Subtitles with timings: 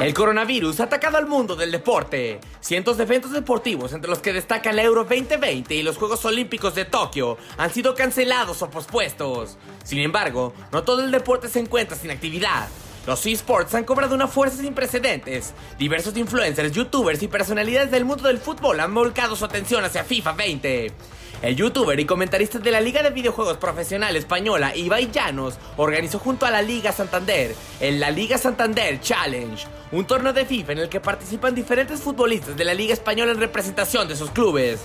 [0.00, 2.38] El coronavirus ha atacado al mundo del deporte.
[2.60, 6.74] Cientos de eventos deportivos, entre los que destacan la Euro 2020 y los Juegos Olímpicos
[6.74, 9.56] de Tokio, han sido cancelados o pospuestos.
[9.84, 12.68] Sin embargo, no todo el deporte se encuentra sin actividad.
[13.06, 15.54] Los esports han cobrado una fuerza sin precedentes.
[15.78, 20.32] Diversos influencers, youtubers y personalidades del mundo del fútbol han volcado su atención hacia FIFA
[20.32, 20.92] 20.
[21.42, 26.46] El youtuber y comentarista de la Liga de Videojuegos Profesional Española, Ibai Llanos, organizó junto
[26.46, 30.88] a la Liga Santander el La Liga Santander Challenge, un torneo de FIFA en el
[30.88, 34.80] que participan diferentes futbolistas de la Liga Española en representación de sus clubes.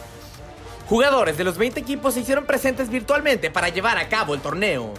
[0.87, 4.93] Jugadores de los 20 equipos se hicieron presentes virtualmente para llevar a cabo el torneo.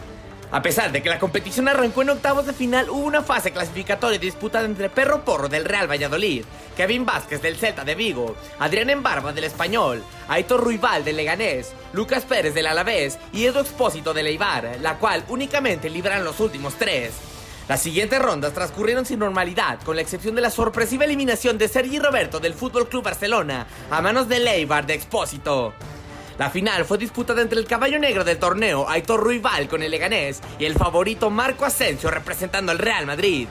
[0.50, 4.18] A pesar de que la competición arrancó en octavos de final, hubo una fase clasificatoria
[4.18, 6.44] disputada entre Perro Porro del Real Valladolid,
[6.76, 12.24] Kevin Vázquez del Celta de Vigo, Adrián Embarba del Español, Aitor Ruibal del Leganés, Lucas
[12.24, 17.12] Pérez del Alavés y Edu Expósito del Eibar, la cual únicamente libran los últimos tres.
[17.68, 21.98] Las siguientes rondas transcurrieron sin normalidad, con la excepción de la sorpresiva eliminación de Sergi
[21.98, 25.72] Roberto del Fútbol Club Barcelona a manos del Eibar de Expósito.
[26.38, 30.40] La final fue disputada entre el caballo negro del torneo, Aitor Ruibal con el Leganés,
[30.58, 33.46] y el favorito Marco Asensio representando al Real Madrid.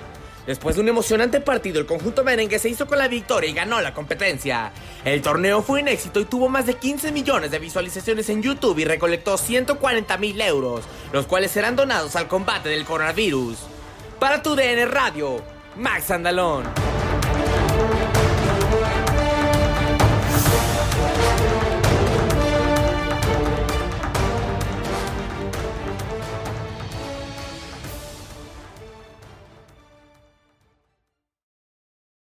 [0.45, 3.79] Después de un emocionante partido, el conjunto merengue se hizo con la victoria y ganó
[3.81, 4.71] la competencia.
[5.05, 8.79] El torneo fue un éxito y tuvo más de 15 millones de visualizaciones en YouTube
[8.79, 13.57] y recolectó 140 mil euros, los cuales serán donados al combate del coronavirus.
[14.19, 15.41] Para tu DN Radio,
[15.77, 16.65] Max Andalón.